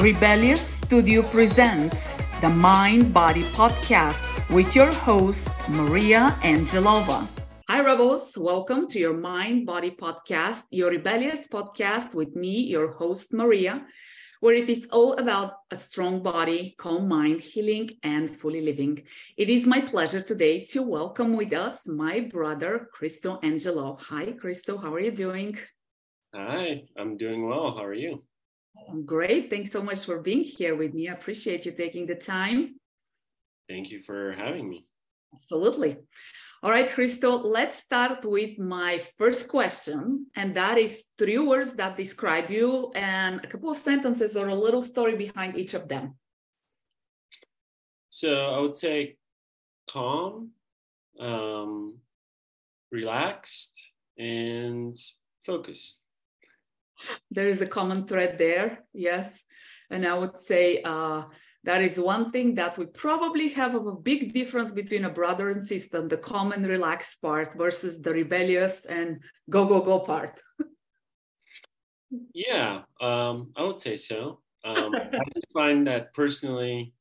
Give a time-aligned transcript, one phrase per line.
[0.00, 7.26] Rebellious Studio presents the Mind Body Podcast with your host, Maria Angelova.
[7.68, 8.38] Hi, Rebels.
[8.38, 13.84] Welcome to your Mind Body Podcast, your rebellious podcast with me, your host, Maria,
[14.38, 19.02] where it is all about a strong body, calm mind, healing, and fully living.
[19.36, 24.00] It is my pleasure today to welcome with us my brother, Christo Angelov.
[24.02, 24.78] Hi, Christo.
[24.78, 25.58] How are you doing?
[26.32, 27.74] Hi, I'm doing well.
[27.76, 28.22] How are you?
[28.88, 29.50] I'm great.
[29.50, 31.08] Thanks so much for being here with me.
[31.08, 32.76] I appreciate you taking the time.
[33.68, 34.86] Thank you for having me.
[35.34, 35.98] Absolutely.
[36.62, 40.26] All right, Christo, let's start with my first question.
[40.34, 44.54] And that is three words that describe you and a couple of sentences or a
[44.54, 46.16] little story behind each of them.
[48.10, 49.18] So I would say
[49.88, 50.50] calm,
[51.20, 51.98] um,
[52.90, 53.80] relaxed,
[54.18, 54.96] and
[55.44, 56.02] focused
[57.30, 59.44] there is a common thread there, yes.
[59.90, 61.22] And I would say uh,
[61.64, 65.62] that is one thing that we probably have a big difference between a brother and
[65.62, 70.40] sister, the calm and relaxed part versus the rebellious and go, go, go part.
[72.34, 74.40] yeah, um, I would say so.
[74.64, 76.92] Um, I just find that personally,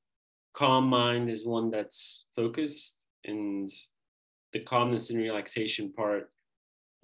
[0.53, 3.69] calm mind is one that's focused and
[4.53, 6.31] the calmness and relaxation part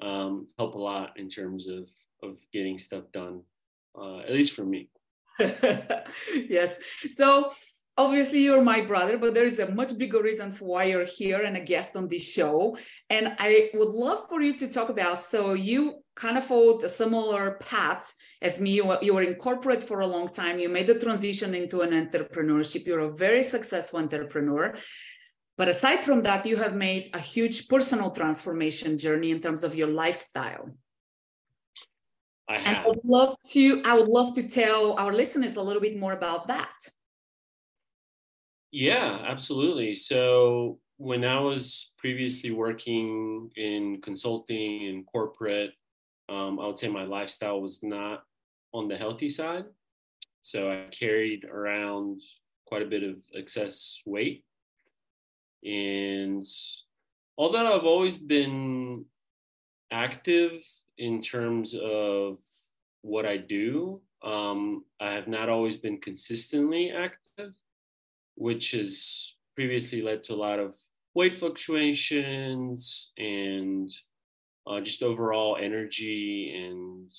[0.01, 1.87] um, help a lot in terms of
[2.23, 3.41] of getting stuff done,
[3.97, 4.89] uh, at least for me.
[5.39, 6.71] yes.
[7.15, 7.51] So
[7.97, 11.41] obviously you're my brother, but there is a much bigger reason for why you're here
[11.43, 12.77] and a guest on this show.
[13.09, 15.21] And I would love for you to talk about.
[15.23, 18.81] So you kind of followed a similar path as me.
[19.01, 20.59] You were in corporate for a long time.
[20.59, 22.85] You made the transition into an entrepreneurship.
[22.85, 24.75] You're a very successful entrepreneur.
[25.55, 29.75] But aside from that, you have made a huge personal transformation journey in terms of
[29.75, 30.71] your lifestyle.
[32.49, 32.65] I have.
[32.65, 35.97] And I would love to, I would love to tell our listeners a little bit
[35.97, 36.73] more about that.
[38.71, 39.95] Yeah, absolutely.
[39.95, 45.71] So when I was previously working in consulting and corporate,
[46.29, 48.23] um, I would say my lifestyle was not
[48.73, 49.65] on the healthy side.
[50.41, 52.21] So I carried around
[52.65, 54.43] quite a bit of excess weight.
[55.63, 56.43] And
[57.37, 59.05] although I've always been
[59.91, 60.65] active
[60.97, 62.37] in terms of
[63.01, 67.53] what I do, um, I have not always been consistently active,
[68.35, 70.75] which has previously led to a lot of
[71.13, 73.91] weight fluctuations and
[74.65, 77.11] uh, just overall energy and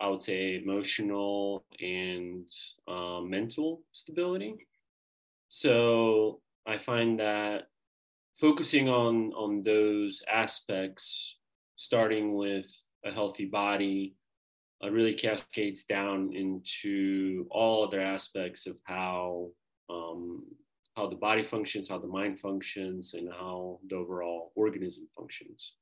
[0.00, 2.46] I would say emotional and
[2.86, 4.66] uh, mental stability.
[5.48, 7.68] So I find that
[8.36, 11.36] focusing on on those aspects
[11.76, 12.66] starting with
[13.04, 14.16] a healthy body
[14.82, 19.48] uh, really cascades down into all other aspects of how
[19.88, 20.42] um,
[20.96, 25.74] how the body functions, how the mind functions, and how the overall organism functions.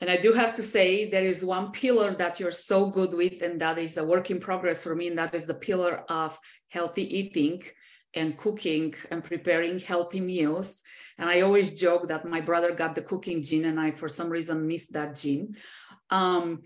[0.00, 3.42] And I do have to say, there is one pillar that you're so good with,
[3.42, 6.38] and that is a work in progress for me, and that is the pillar of
[6.68, 7.62] healthy eating
[8.14, 10.82] and cooking and preparing healthy meals.
[11.18, 14.28] And I always joke that my brother got the cooking gene and I, for some
[14.28, 15.56] reason, missed that gene.
[16.10, 16.62] Um,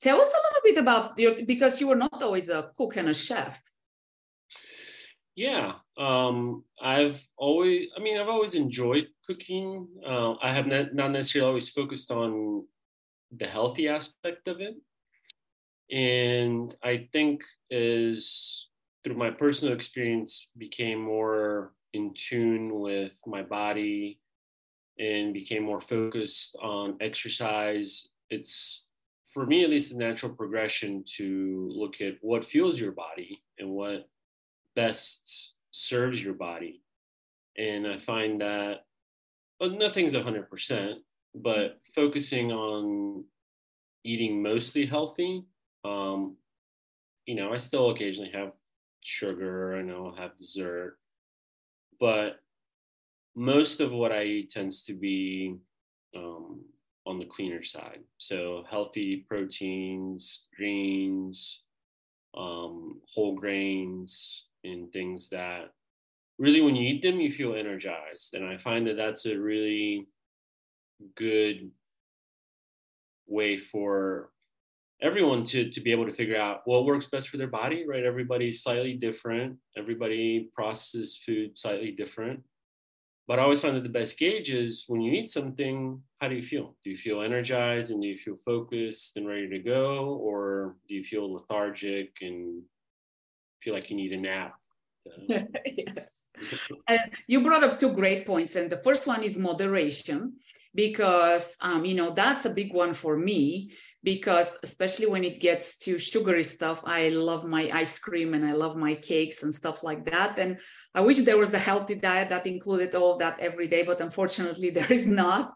[0.00, 3.08] tell us a little bit about your, because you were not always a cook and
[3.08, 3.60] a chef.
[5.34, 9.86] Yeah, um, I've always, I mean, I've always enjoyed cooking.
[10.06, 12.64] Uh, I have not, not necessarily always focused on
[13.36, 14.76] the healthy aspect of it.
[15.90, 18.66] And I think as
[19.04, 24.20] through my personal experience became more in tune with my body
[24.98, 28.84] and became more focused on exercise it's
[29.28, 33.68] for me at least a natural progression to look at what fuels your body and
[33.68, 34.08] what
[34.74, 36.82] best serves your body
[37.58, 38.84] and i find that
[39.60, 40.96] well, nothing's 100%
[41.34, 43.24] but focusing on
[44.04, 45.44] eating mostly healthy
[45.84, 46.36] um,
[47.26, 48.52] you know i still occasionally have
[49.06, 50.98] sugar and I'll have dessert.
[51.98, 52.40] But
[53.34, 55.56] most of what I eat tends to be
[56.14, 56.64] um,
[57.06, 58.00] on the cleaner side.
[58.18, 61.62] So healthy proteins, greens,
[62.36, 65.70] um, whole grains, and things that
[66.38, 68.34] really, when you eat them, you feel energized.
[68.34, 70.06] And I find that that's a really
[71.14, 71.70] good
[73.26, 74.30] way for
[75.02, 78.04] everyone to to be able to figure out what works best for their body right
[78.04, 82.42] everybody's slightly different everybody processes food slightly different
[83.28, 86.34] but i always find that the best gauge is when you eat something how do
[86.34, 90.18] you feel do you feel energized and do you feel focused and ready to go
[90.22, 92.62] or do you feel lethargic and
[93.66, 94.54] feel like you need a nap.
[95.28, 96.12] yes.
[96.88, 98.56] And you brought up two great points.
[98.56, 100.34] And the first one is moderation,
[100.74, 103.72] because, um, you know, that's a big one for me,
[104.06, 108.52] because especially when it gets to sugary stuff, I love my ice cream and I
[108.52, 110.38] love my cakes and stuff like that.
[110.38, 110.60] And
[110.94, 114.00] I wish there was a healthy diet that included all of that every day, but
[114.00, 115.54] unfortunately, there is not.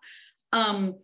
[0.53, 0.97] Um,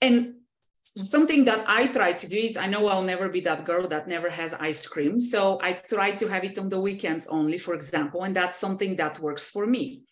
[0.00, 0.34] and
[0.82, 4.06] something that I try to do is I know I'll never be that girl that
[4.06, 5.20] never has ice cream.
[5.20, 8.94] So I try to have it on the weekends only, for example, and that's something
[8.94, 10.04] that works for me.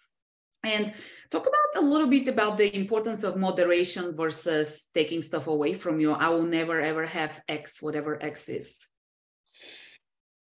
[0.64, 0.92] And
[1.30, 6.00] talk about a little bit about the importance of moderation versus taking stuff away from
[6.00, 6.12] you.
[6.12, 8.78] I will never ever have X, whatever X is.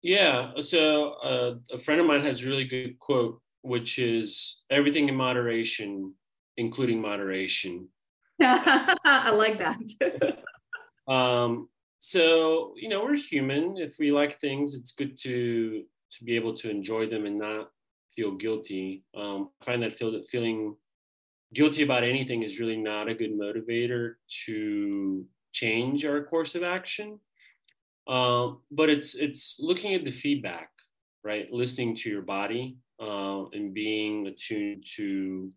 [0.02, 0.52] Yeah.
[0.60, 5.14] So uh, a friend of mine has a really good quote, which is everything in
[5.14, 6.14] moderation,
[6.56, 7.88] including moderation.
[8.40, 10.42] I like that.
[11.12, 11.68] um,
[12.00, 13.76] so you know, we're human.
[13.76, 15.84] If we like things, it's good to
[16.14, 17.70] to be able to enjoy them and not
[18.14, 19.04] feel guilty.
[19.16, 20.76] Um, I find that feel, feeling
[21.54, 24.14] guilty about anything is really not a good motivator
[24.46, 27.18] to change our course of action.
[28.08, 30.70] Um, but it's it's looking at the feedback,
[31.22, 31.52] right?
[31.52, 35.50] Listening to your body uh, and being attuned to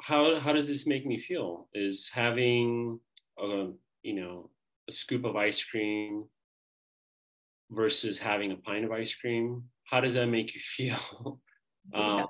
[0.00, 1.68] how how does this make me feel?
[1.74, 3.00] Is having
[3.38, 3.70] a
[4.02, 4.50] you know
[4.88, 6.24] a scoop of ice cream
[7.70, 11.40] versus having a pint of ice cream how does that make you feel
[11.92, 12.22] yeah.
[12.22, 12.26] um,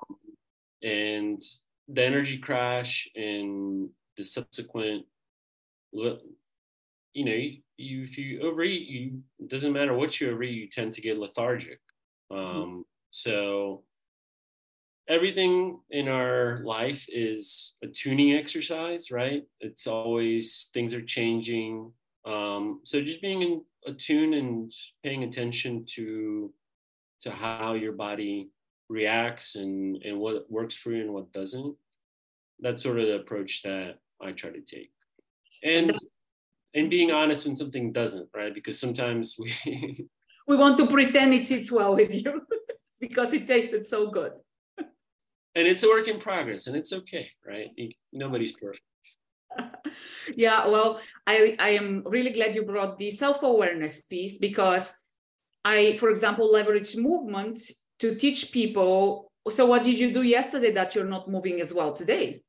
[0.82, 1.42] and
[1.88, 5.04] the energy crash and the subsequent
[5.92, 10.68] you know you, you if you overeat you it doesn't matter what you overeat you
[10.68, 11.80] tend to get lethargic
[12.32, 12.38] mm-hmm.
[12.38, 12.80] um, mm-hmm.
[13.10, 13.84] so
[15.08, 19.42] everything in our life is a tuning exercise, right?
[19.60, 21.92] It's always things are changing.
[22.24, 24.72] Um, so just being in attune and
[25.02, 26.52] paying attention to
[27.24, 28.50] to how your body
[28.88, 31.76] reacts and and what works for you and what doesn't.
[32.60, 34.90] That's sort of the approach that I try to take.
[35.62, 35.92] And
[36.74, 38.54] and being honest when something doesn't, right?
[38.54, 39.52] Because sometimes we
[40.48, 42.42] we want to pretend it sits well with you
[43.00, 44.32] because it tasted so good
[45.54, 47.70] and it's a work in progress and it's okay right
[48.12, 48.82] nobody's perfect
[50.36, 54.94] yeah well i i am really glad you brought the self-awareness piece because
[55.64, 57.60] i for example leverage movement
[57.98, 61.92] to teach people so what did you do yesterday that you're not moving as well
[61.92, 62.42] today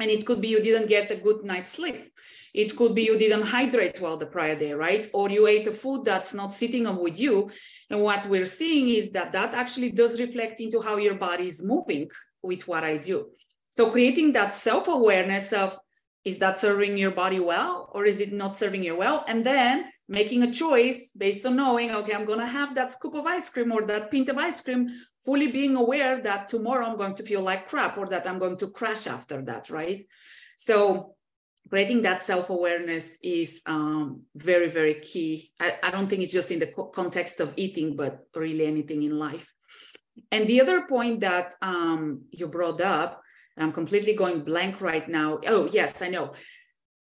[0.00, 2.12] and it could be you didn't get a good night's sleep
[2.54, 5.72] it could be you didn't hydrate well the prior day right or you ate a
[5.72, 7.50] food that's not sitting on with you
[7.90, 11.62] and what we're seeing is that that actually does reflect into how your body is
[11.62, 12.08] moving
[12.42, 13.26] with what I do.
[13.76, 15.78] So creating that self-awareness of
[16.24, 19.24] is that serving your body well or is it not serving you well?
[19.28, 23.14] And then making a choice based on knowing, okay, I'm going to have that scoop
[23.14, 24.88] of ice cream or that pint of ice cream,
[25.24, 28.56] fully being aware that tomorrow I'm going to feel like crap or that I'm going
[28.58, 30.06] to crash after that, right?
[30.56, 31.14] So
[31.68, 35.52] creating that self-awareness is um, very, very key.
[35.60, 39.02] I, I, don't think it's just in the co- context of eating, but really anything
[39.02, 39.52] in life.
[40.32, 43.22] And the other point that um, you brought up,
[43.58, 45.40] I'm completely going blank right now.
[45.46, 46.32] Oh, yes, I know.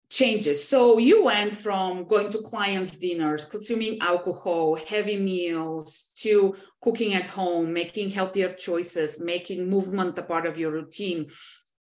[0.10, 0.66] Changes.
[0.66, 7.28] So you went from going to clients' dinners, consuming alcohol, heavy meals, to cooking at
[7.28, 11.28] home, making healthier choices, making movement a part of your routine.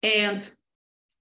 [0.01, 0.49] And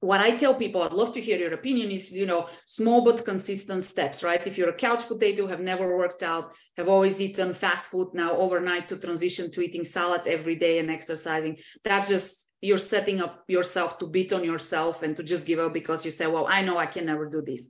[0.00, 3.25] what I tell people, I'd love to hear your opinion, is you know, small but
[3.25, 4.46] consistent steps, right?
[4.46, 8.37] If you're a couch potato, have never worked out, have always eaten fast food now
[8.37, 13.44] overnight to transition to eating salad every day and exercising, that's just you're setting up
[13.47, 16.62] yourself to beat on yourself and to just give up because you say, well, I
[16.62, 17.68] know I can never do this.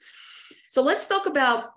[0.71, 1.71] So let's talk about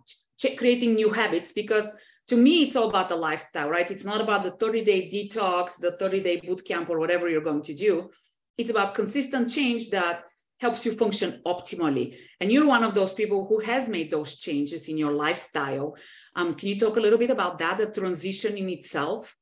[0.58, 1.92] creating new habits because
[2.28, 5.80] to me it's all about the lifestyle right it's not about the 30 day detox
[5.80, 8.08] the 30 day boot camp or whatever you're going to do
[8.56, 10.26] it's about consistent change that
[10.60, 12.16] helps you function optimally.
[12.40, 15.96] And you're one of those people who has made those changes in your lifestyle.
[16.36, 19.36] Um, can you talk a little bit about that, the transition in itself?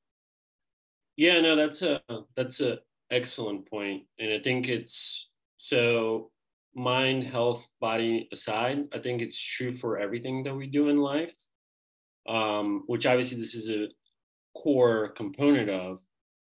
[1.16, 2.02] Yeah, no, that's a
[2.36, 2.80] that's a
[3.12, 6.32] excellent point, and I think it's so
[6.76, 8.86] mind, health, body aside.
[8.94, 11.36] I think it's true for everything that we do in life.
[12.28, 13.88] Um, which obviously this is a
[14.58, 16.00] core component of.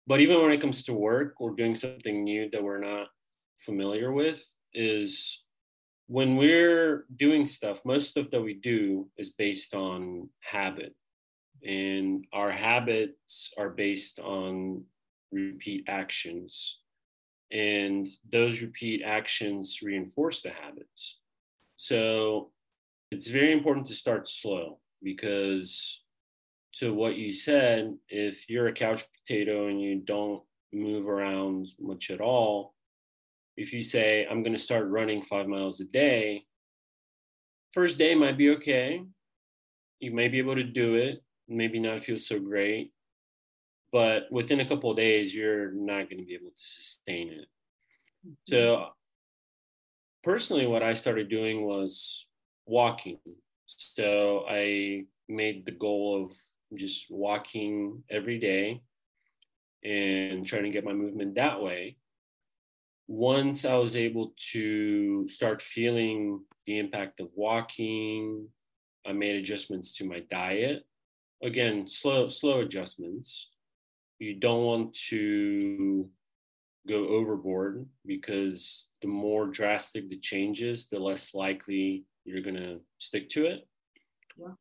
[0.06, 3.08] But even when it comes to work or doing something new that we're not
[3.60, 5.44] familiar with is
[6.08, 10.96] when we're doing stuff, most stuff that we do is based on habit.
[11.66, 14.86] And our habits are based on
[15.32, 16.80] repeat actions.
[17.52, 21.20] And those repeat actions reinforce the habits.
[21.78, 22.52] So
[23.12, 26.04] it's very important to start slow because
[26.76, 30.44] to what you said, if you're a couch potato and you don't
[30.74, 32.76] move around much at all,
[33.56, 36.46] if you say, I'm going to start running five miles a day,
[37.74, 39.04] first day might be okay.
[40.00, 42.92] You may be able to do it, maybe not feel so great,
[43.92, 47.48] but within a couple of days, you're not going to be able to sustain it.
[48.26, 48.32] Mm-hmm.
[48.46, 48.88] So,
[50.24, 52.28] personally, what I started doing was
[52.66, 53.20] walking.
[53.66, 58.82] So, I made the goal of just walking every day
[59.84, 61.98] and trying to get my movement that way.
[63.08, 68.50] Once I was able to start feeling the impact of walking,
[69.06, 70.86] I made adjustments to my diet.
[71.42, 73.50] Again, slow slow adjustments.
[74.20, 76.10] You don't want to
[76.88, 83.30] go overboard because the more drastic the changes, the less likely you're going to stick
[83.32, 83.68] to it.
[84.38, 84.54] Yeah.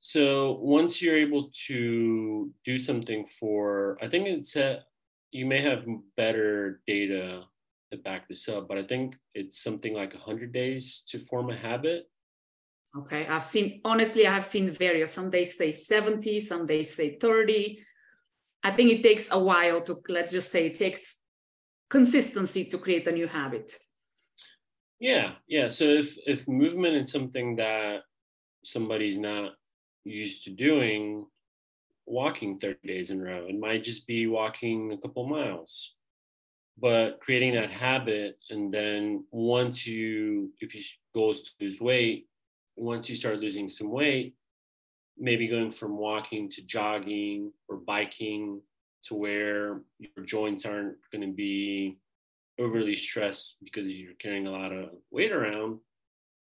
[0.00, 4.84] So once you're able to do something for, I think it's a,
[5.32, 7.44] you may have better data
[7.90, 11.56] to back this up, but I think it's something like 100 days to form a
[11.56, 12.04] habit.
[12.96, 15.12] Okay, I've seen, honestly, I have seen various.
[15.12, 17.80] Some days say 70, some days say 30.
[18.64, 21.18] I think it takes a while to, let's just say, it takes
[21.90, 23.76] consistency to create a new habit.
[24.98, 25.68] Yeah, yeah.
[25.68, 28.02] So if if movement is something that
[28.64, 29.52] somebody's not
[30.04, 31.26] used to doing
[32.06, 33.46] walking 30 days in a row.
[33.48, 35.94] It might just be walking a couple miles,
[36.78, 38.38] but creating that habit.
[38.50, 40.82] And then once you, if you
[41.14, 42.28] goes to lose weight,
[42.76, 44.34] once you start losing some weight,
[45.18, 48.60] maybe going from walking to jogging or biking
[49.04, 51.98] to where your joints aren't going to be
[52.58, 55.78] overly stressed because you're carrying a lot of weight around.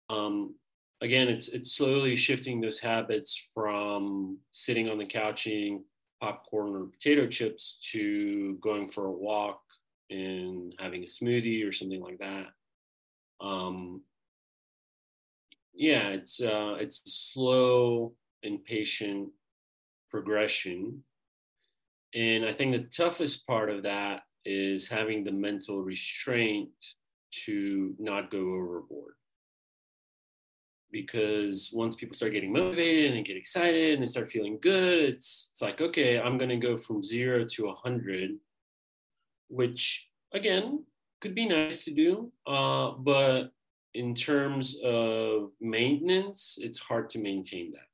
[0.09, 0.55] Um,
[1.01, 5.85] again, it's it's slowly shifting those habits from sitting on the couch eating
[6.21, 9.61] popcorn or potato chips to going for a walk
[10.11, 12.47] and having a smoothie or something like that.
[13.41, 14.03] Um,
[15.75, 18.15] yeah, it's uh, it's slow
[18.47, 19.29] and patient
[20.11, 21.03] progression,
[22.15, 26.71] and I think the toughest part of that is having the mental restraint
[27.45, 29.15] to not go overboard
[30.93, 35.51] because once people start getting motivated and get excited and they start feeling good, it's
[35.53, 38.31] it's like okay, I'm going to go from zero to a hundred,
[39.49, 40.85] which again
[41.21, 43.51] could be nice to do, uh, but
[43.95, 47.89] in terms of maintenance, it's hard to maintain that.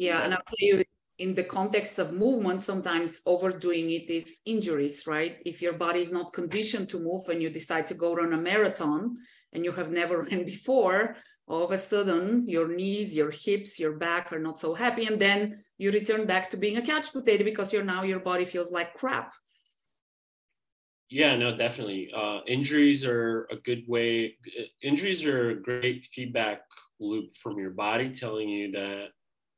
[0.00, 0.82] Yeah, and I'll tell you,
[1.18, 5.36] in the context of movement, sometimes overdoing it is injuries, right?
[5.44, 8.38] If your body is not conditioned to move and you decide to go run a
[8.38, 9.18] marathon
[9.52, 11.16] and you have never run before,
[11.46, 15.20] all of a sudden your knees your hips your back are not so happy and
[15.20, 18.70] then you return back to being a couch potato because you're now your body feels
[18.70, 19.34] like crap
[21.08, 24.36] yeah no definitely uh, injuries are a good way
[24.80, 26.60] injuries are a great feedback
[27.00, 29.08] loop from your body telling you that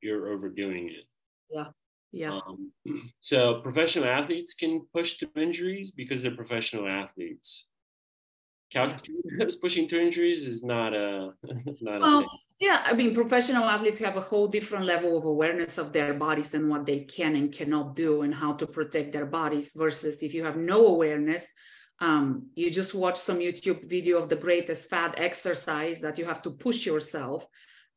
[0.03, 1.05] you're overdoing it.
[1.51, 1.69] Yeah
[2.13, 2.39] yeah.
[2.47, 2.73] Um,
[3.21, 7.67] so professional athletes can push through injuries because they're professional athletes.
[8.73, 11.33] Couch potatoes pushing through injuries is not a
[11.83, 12.27] not well, a
[12.59, 16.55] yeah i mean professional athletes have a whole different level of awareness of their bodies
[16.55, 20.33] and what they can and cannot do and how to protect their bodies versus if
[20.33, 21.53] you have no awareness
[22.01, 26.41] um, you just watch some youtube video of the greatest fat exercise that you have
[26.41, 27.47] to push yourself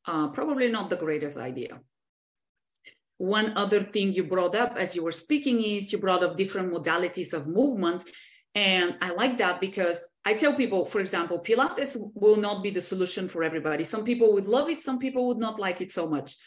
[0.08, 1.80] uh, probably not the greatest idea
[3.18, 6.74] one other thing you brought up as you were speaking is you brought up different
[6.74, 8.04] modalities of movement
[8.56, 12.80] and I like that because I tell people, for example, Pilates will not be the
[12.80, 13.84] solution for everybody.
[13.84, 16.38] Some people would love it, some people would not like it so much.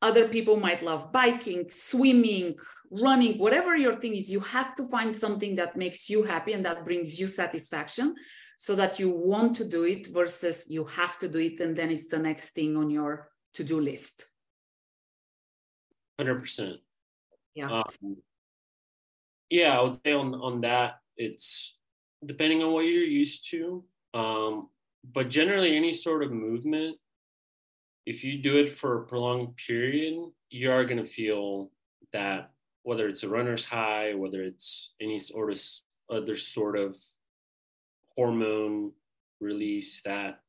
[0.00, 2.54] Other people might love biking, swimming,
[2.90, 4.30] running, whatever your thing is.
[4.30, 8.14] You have to find something that makes you happy and that brings you satisfaction
[8.56, 11.90] so that you want to do it versus you have to do it and then
[11.90, 14.29] it's the next thing on your to do list.
[16.26, 16.76] 100%.
[17.54, 17.70] Yeah.
[17.70, 18.16] Um,
[19.48, 21.76] yeah, I would say on, on that, it's
[22.24, 23.84] depending on what you're used to.
[24.14, 24.68] Um,
[25.12, 26.96] but generally, any sort of movement,
[28.06, 30.14] if you do it for a prolonged period,
[30.50, 31.70] you are going to feel
[32.12, 32.50] that
[32.82, 35.62] whether it's a runner's high, whether it's any sort of
[36.10, 36.96] other sort of
[38.16, 38.92] hormone
[39.40, 40.40] release that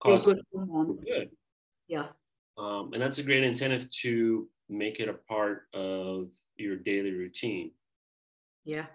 [0.00, 1.04] causes good.
[1.04, 1.30] good.
[1.88, 2.06] Yeah.
[2.58, 7.72] Um, and that's a great incentive to make it a part of your daily routine.
[8.64, 8.86] Yeah.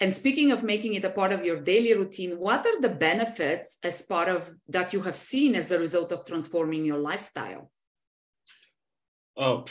[0.00, 3.76] And speaking of making it a part of your daily routine, what are the benefits
[3.82, 7.70] as part of that you have seen as a result of transforming your lifestyle?
[9.36, 9.66] Oh,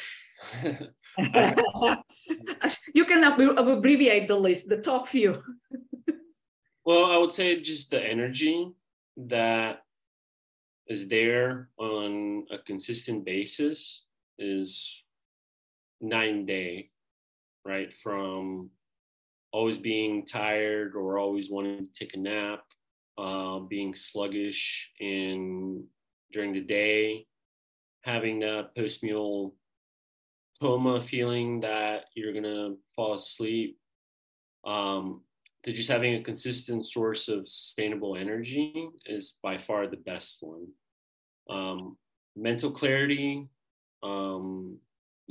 [2.94, 5.42] you can abbreviate the list, the top few.
[6.86, 8.72] well, I would say just the energy
[9.18, 9.80] that
[10.88, 14.06] is there on a consistent basis
[14.40, 15.04] is
[16.02, 16.90] nine day,
[17.66, 17.94] right?
[17.94, 18.70] From
[19.52, 22.64] always being tired or always wanting to take a nap,
[23.18, 25.84] uh, being sluggish in
[26.32, 27.26] during the day,
[28.04, 29.54] having that post meal
[30.62, 33.78] coma feeling that you're gonna fall asleep,
[34.66, 35.22] um,
[35.64, 40.68] to just having a consistent source of sustainable energy is by far the best one.
[41.50, 41.98] Um,
[42.36, 43.48] mental clarity,
[44.04, 44.78] um,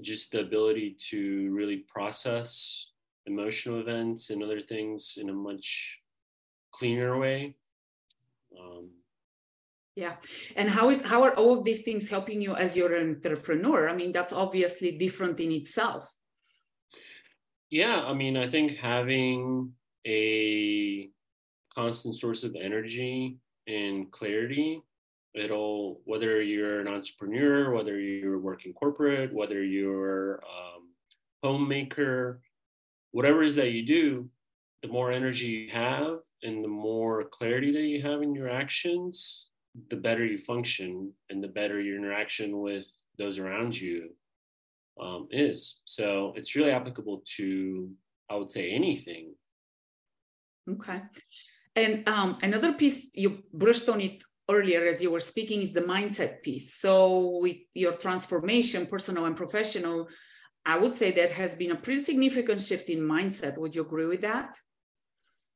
[0.00, 2.90] just the ability to really process
[3.26, 5.98] emotional events and other things in a much
[6.72, 7.56] cleaner way.
[8.58, 8.90] Um,
[9.96, 10.14] yeah.
[10.56, 13.88] And how is how are all of these things helping you as your entrepreneur?
[13.88, 16.18] I mean that's obviously different in itself.
[17.70, 19.72] Yeah i mean i think having
[20.06, 21.10] a
[21.74, 24.82] constant source of energy and clarity
[25.38, 30.88] it'll whether you're an entrepreneur whether you're working corporate whether you're um,
[31.42, 32.40] homemaker
[33.12, 34.28] whatever it is that you do
[34.82, 39.50] the more energy you have and the more clarity that you have in your actions
[39.90, 42.86] the better you function and the better your interaction with
[43.18, 44.10] those around you
[45.00, 45.80] um, is.
[45.84, 47.90] So it's really applicable to,
[48.30, 49.34] I would say, anything.
[50.68, 51.02] Okay.
[51.76, 55.82] And um, another piece you brushed on it earlier as you were speaking is the
[55.82, 56.74] mindset piece.
[56.74, 60.08] So with your transformation, personal and professional,
[60.64, 63.58] I would say that has been a pretty significant shift in mindset.
[63.58, 64.58] Would you agree with that?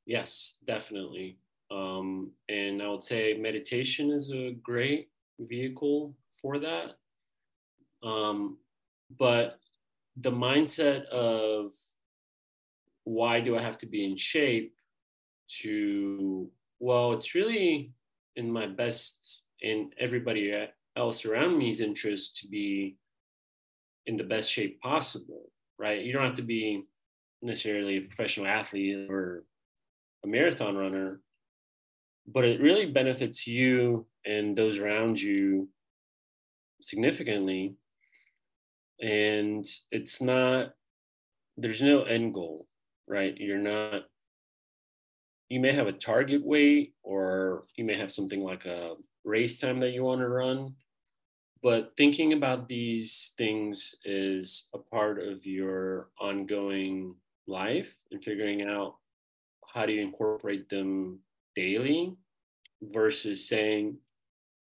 [0.06, 1.38] Yes, definitely.
[1.70, 5.08] Um, and I would say meditation is a great
[5.38, 6.96] vehicle for that.
[8.06, 8.58] Um,
[9.18, 9.58] but
[10.16, 11.72] the mindset of
[13.04, 14.74] why do I have to be in shape
[15.60, 17.92] to, well, it's really
[18.36, 20.52] in my best and everybody
[20.96, 22.96] else around me's interest to be
[24.06, 26.02] in the best shape possible, right?
[26.02, 26.84] You don't have to be
[27.40, 29.44] necessarily a professional athlete or
[30.24, 31.20] a marathon runner,
[32.26, 35.68] but it really benefits you and those around you
[36.80, 37.76] significantly
[39.00, 40.72] and it's not
[41.56, 42.66] there's no end goal
[43.08, 44.02] right you're not
[45.52, 49.78] you may have a target weight or you may have something like a race time
[49.80, 50.74] that you want to run
[51.62, 57.14] but thinking about these things is a part of your ongoing
[57.46, 58.96] life and figuring out
[59.72, 61.20] how do you incorporate them
[61.54, 62.16] daily
[62.82, 63.96] versus saying,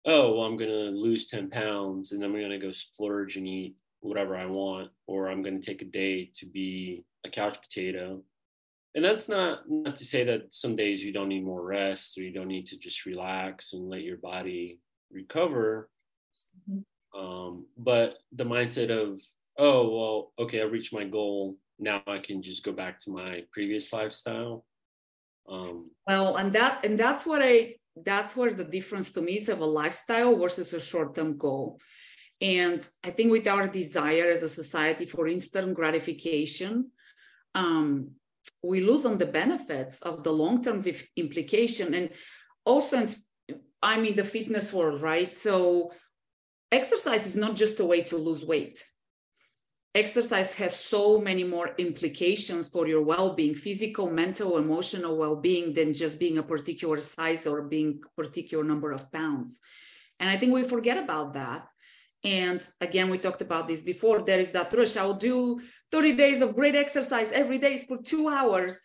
[0.05, 3.37] oh, well, I'm going to lose 10 pounds and then I'm going to go splurge
[3.37, 7.31] and eat whatever I want, or I'm going to take a day to be a
[7.31, 8.21] couch potato.
[8.95, 12.23] And that's not not to say that some days you don't need more rest or
[12.23, 15.89] you don't need to just relax and let your body recover.
[16.71, 17.19] Mm-hmm.
[17.19, 19.21] Um, but the mindset of,
[19.59, 21.57] oh, well, okay, I reached my goal.
[21.79, 24.65] Now I can just go back to my previous lifestyle
[25.49, 27.75] um, well and that and that's what i
[28.05, 31.79] that's where the difference to me is of a lifestyle versus a short-term goal
[32.41, 36.91] and i think with our desire as a society for instant gratification
[37.55, 38.11] um,
[38.63, 40.83] we lose on the benefits of the long-term
[41.17, 42.11] implication and
[42.65, 43.07] also
[43.83, 45.37] i'm in the fitness world right?
[45.37, 45.93] So
[46.71, 48.83] exercise is not just a way to lose weight.
[49.95, 56.19] Exercise has so many more implications for your well-being physical mental emotional well-being than just
[56.19, 59.61] being a particular size or being particular number of pounds.
[60.19, 61.69] And i think we forget about that
[62.25, 64.23] and again we talked about this before.
[64.23, 64.97] There is that rush.
[64.97, 68.77] I'll do 30 days of great exercise every day for two hours.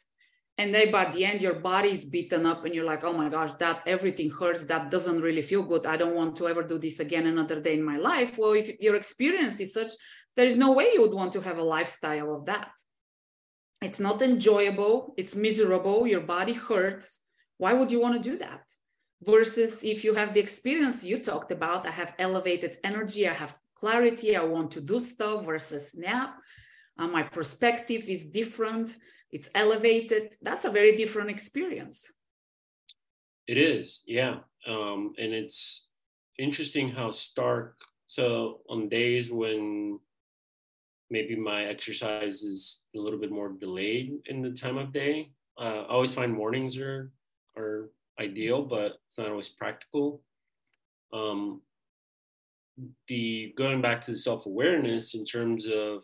[0.60, 3.30] And then by the end your body is beaten up and you're like oh my
[3.30, 4.66] gosh that everything hurts.
[4.66, 5.86] That doesn't really feel good.
[5.86, 8.38] I don't want to ever do this again another day in my life.
[8.38, 9.92] Well if your experience is such
[10.36, 12.72] there is no way you would want to have a lifestyle of that.
[13.82, 17.20] It's not enjoyable, it's miserable, your body hurts.
[17.58, 18.62] Why would you want to do that?
[19.24, 23.56] Versus if you have the experience you talked about, I have elevated energy, I have
[23.76, 26.38] clarity, I want to do stuff versus nap.
[27.00, 28.98] Uh, my perspective is different,
[29.32, 30.36] it's elevated.
[30.42, 32.12] That's a very different experience.
[33.48, 34.40] It is, yeah.
[34.68, 35.88] Um, and it's
[36.38, 37.78] interesting how stark.
[38.08, 40.00] So on days when
[41.10, 45.32] maybe my exercise is a little bit more delayed in the time of day.
[45.60, 47.12] Uh, I always find mornings are
[47.58, 50.22] are ideal, but it's not always practical.
[51.14, 51.62] Um,
[53.08, 56.04] the going back to the self awareness in terms of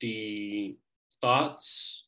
[0.00, 0.76] the
[1.20, 2.06] thoughts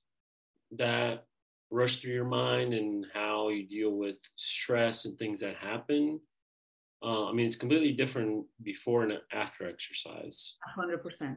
[0.72, 1.26] that
[1.70, 6.20] rush through your mind and how you deal with stress and things that happen.
[7.02, 10.54] Uh, I mean, it's completely different before and after exercise.
[10.78, 11.36] 100%.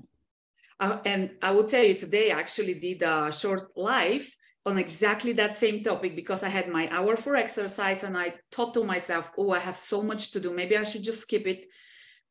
[0.80, 4.28] Uh, and I will tell you today, I actually did a short live
[4.68, 8.74] on exactly that same topic because I had my hour for exercise and I thought
[8.74, 10.54] to myself, oh, I have so much to do.
[10.54, 11.66] Maybe I should just skip it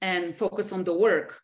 [0.03, 1.40] and focus on the work.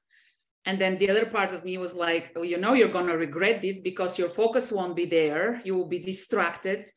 [0.66, 3.16] And then the other part of me was like, oh, you know, you're going to
[3.16, 5.60] regret this because your focus won't be there.
[5.64, 6.90] You will be distracted.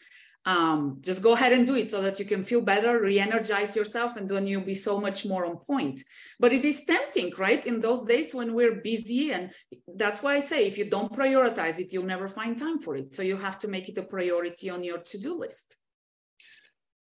[0.46, 3.76] Um, just go ahead and do it so that you can feel better, re energize
[3.76, 6.04] yourself, and then you'll be so much more on point.
[6.40, 7.66] But it is tempting, right?
[7.66, 9.32] In those days when we're busy.
[9.32, 9.50] And
[9.96, 13.16] that's why I say if you don't prioritize it, you'll never find time for it.
[13.16, 15.78] So you have to make it a priority on your to do list.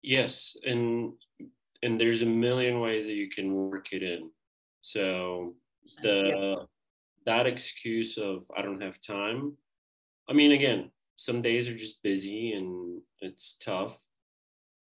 [0.02, 0.56] Yes.
[0.64, 1.14] And
[1.82, 4.30] and there's a million ways that you can work it in.
[4.82, 5.56] So
[6.00, 6.54] the yeah.
[7.26, 9.56] that excuse of I don't have time.
[10.28, 13.98] I mean, again, some days are just busy and it's tough,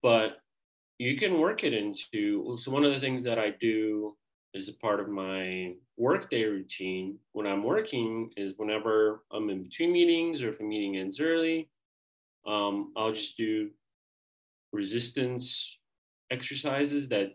[0.03, 0.39] but
[0.99, 2.57] you can work it into.
[2.59, 4.17] So one of the things that I do
[4.55, 9.93] as a part of my workday routine when I'm working is whenever I'm in between
[9.93, 11.69] meetings or if a meeting ends early,
[12.47, 13.71] um, I'll just do
[14.73, 15.79] resistance
[16.31, 17.33] exercises that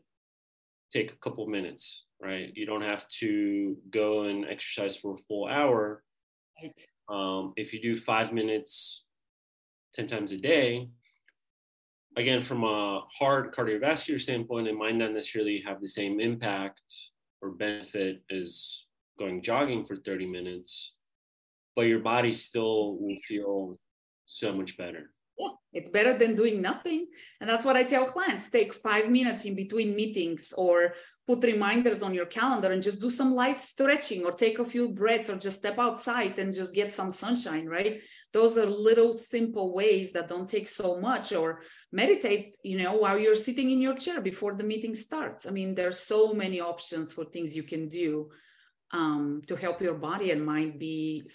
[0.92, 2.52] take a couple minutes right?
[2.56, 6.04] You don't have to go and exercise for a full hour.
[6.62, 6.80] Right.
[7.10, 9.06] Um, if you do five minutes
[9.94, 10.90] 10 times a day,
[12.16, 16.82] again, from a hard cardiovascular standpoint, it might not necessarily have the same impact
[17.42, 18.86] or benefit as
[19.18, 20.94] going jogging for 30 minutes,
[21.76, 23.80] but your body still will feel
[24.26, 25.12] so much better
[25.72, 27.08] it's better than doing nothing.
[27.40, 30.96] And that's what I tell clients take five minutes in between meetings or
[31.28, 34.90] put reminders on your calendar and just do some light stretching or take a few
[34.90, 38.02] breaths or just step outside and just get some sunshine, right?
[38.34, 43.20] Those are little simple ways that don't take so much or meditate, you know, while
[43.20, 45.46] you're sitting in your chair before the meeting starts.
[45.46, 48.32] I mean, there's so many options for things you can do
[48.92, 51.30] um, to help your body and mind be,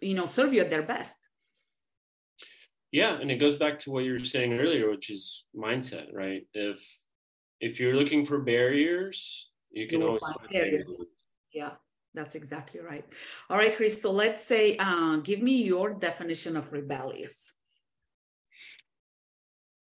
[0.00, 1.14] you know, serve you at their best.
[2.92, 6.46] Yeah, and it goes back to what you were saying earlier, which is mindset, right?
[6.52, 6.78] If
[7.60, 11.02] if you're looking for barriers, you can you always find barriers.
[11.54, 11.72] Yeah,
[12.12, 13.04] that's exactly right.
[13.48, 17.54] All right, Christo, let's say, uh, give me your definition of rebellious.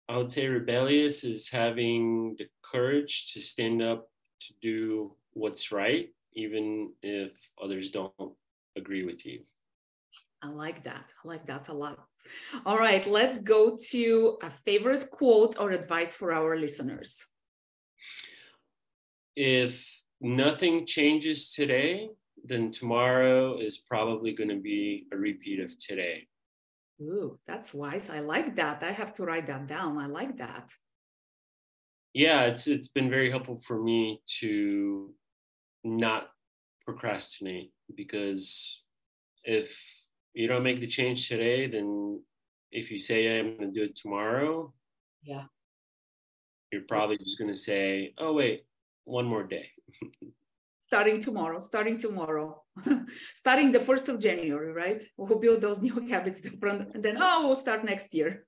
[0.08, 4.08] I would say rebellious is having the courage to stand up
[4.40, 7.32] to do what's right, even if
[7.62, 8.32] others don't
[8.76, 9.42] agree with you.
[10.42, 11.12] I like that.
[11.24, 11.98] I like that a lot.
[12.66, 17.26] All right, let's go to a favorite quote or advice for our listeners.
[19.36, 22.10] If nothing changes today,
[22.44, 26.26] then tomorrow is probably going to be a repeat of today.
[27.00, 28.10] Ooh, that's wise.
[28.10, 28.82] I like that.
[28.82, 29.98] I have to write that down.
[29.98, 30.72] I like that.
[32.12, 35.14] Yeah, it's it's been very helpful for me to
[35.84, 36.30] not
[36.84, 38.82] procrastinate because
[39.44, 39.78] if
[40.38, 42.20] you don't make the change today, then
[42.70, 44.72] if you say I'm going to do it tomorrow,
[45.22, 45.44] yeah,
[46.70, 48.64] you're probably just going to say, "Oh wait,
[49.04, 49.70] one more day."
[50.88, 52.62] starting tomorrow, starting tomorrow,
[53.34, 55.02] starting the first of January, right?
[55.16, 58.44] We'll build those new habits different, and then oh, we'll start next year.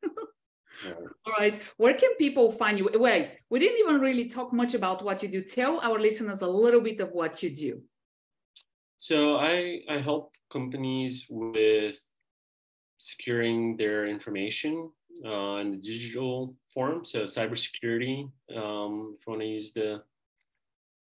[1.26, 1.60] All right.
[1.76, 2.88] Where can people find you?
[2.94, 5.42] Wait, we didn't even really talk much about what you do.
[5.42, 7.82] Tell our listeners a little bit of what you do.
[8.98, 11.98] So I I help companies with
[12.98, 14.90] securing their information
[15.24, 17.04] uh, in the digital form.
[17.04, 20.02] So cybersecurity, um, if you want to use the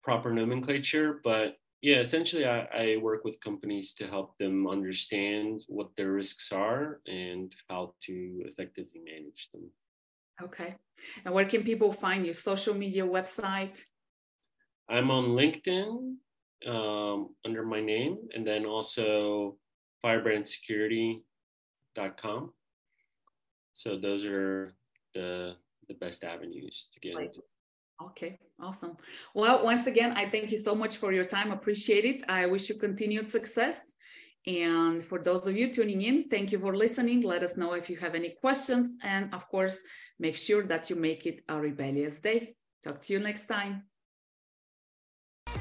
[0.04, 1.20] proper nomenclature.
[1.24, 6.52] But yeah, essentially, I, I work with companies to help them understand what their risks
[6.52, 9.70] are and how to effectively manage them.
[10.42, 10.76] Okay.
[11.26, 12.34] And where can people find you?
[12.34, 13.82] Social media website?
[14.90, 16.16] I'm on LinkedIn
[16.66, 19.58] um, under my name, and then also
[20.04, 22.54] firebrandsecurity.com.
[23.74, 24.74] So those are
[25.14, 25.56] the
[25.88, 27.28] the best avenues to get right.
[27.28, 27.42] into.
[28.02, 28.98] Okay, awesome.
[29.34, 31.52] Well, once again, I thank you so much for your time.
[31.52, 32.24] Appreciate it.
[32.30, 33.80] I wish you continued success.
[34.46, 37.22] And for those of you tuning in, thank you for listening.
[37.22, 38.92] Let us know if you have any questions.
[39.04, 39.78] And of course,
[40.20, 42.56] make sure that you make it a rebellious day.
[42.84, 43.84] Talk to you next time.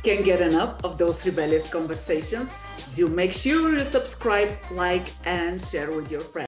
[0.06, 2.48] Can't get enough of those rebellious conversations?
[2.94, 6.44] Do make sure you subscribe, like, and share with your friends.